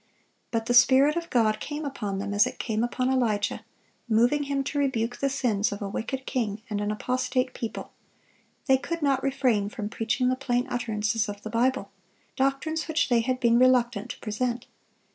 But 0.49 0.65
the 0.65 0.73
Spirit 0.73 1.15
of 1.15 1.29
God 1.29 1.59
came 1.59 1.85
upon 1.85 2.17
them 2.17 2.33
as 2.33 2.47
it 2.47 2.57
came 2.57 2.83
upon 2.83 3.13
Elijah, 3.13 3.63
moving 4.09 4.45
him 4.45 4.63
to 4.63 4.79
rebuke 4.79 5.17
the 5.17 5.29
sins 5.29 5.71
of 5.71 5.79
a 5.79 5.87
wicked 5.87 6.25
king 6.25 6.63
and 6.71 6.81
an 6.81 6.89
apostate 6.89 7.53
people; 7.53 7.91
they 8.65 8.79
could 8.79 9.03
not 9.03 9.21
refrain 9.21 9.69
from 9.69 9.89
preaching 9.89 10.29
the 10.29 10.35
plain 10.35 10.65
utterances 10.71 11.29
of 11.29 11.43
the 11.43 11.51
Bible,—doctrines 11.51 12.87
which 12.87 13.09
they 13.09 13.19
had 13.21 13.39
been 13.39 13.59
reluctant 13.59 14.09
to 14.09 14.19
present. 14.21 14.65